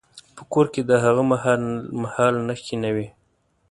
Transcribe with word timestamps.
په 0.35 0.43
کور 0.53 0.65
کې 0.73 0.81
د 0.89 0.91
هغه 1.03 1.23
مهال 2.01 2.33
نښې 2.47 2.75
نه 2.83 2.89
وې. 2.95 3.07